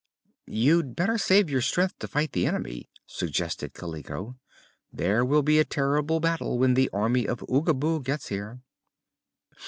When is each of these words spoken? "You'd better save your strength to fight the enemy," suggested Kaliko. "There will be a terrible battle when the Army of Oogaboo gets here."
"You'd 0.47 0.95
better 0.95 1.19
save 1.19 1.47
your 1.47 1.61
strength 1.61 1.99
to 1.99 2.07
fight 2.07 2.31
the 2.31 2.47
enemy," 2.47 2.89
suggested 3.05 3.75
Kaliko. 3.75 4.35
"There 4.91 5.23
will 5.23 5.43
be 5.43 5.59
a 5.59 5.63
terrible 5.63 6.19
battle 6.19 6.57
when 6.57 6.73
the 6.73 6.89
Army 6.91 7.27
of 7.27 7.41
Oogaboo 7.47 8.03
gets 8.03 8.29
here." 8.29 8.61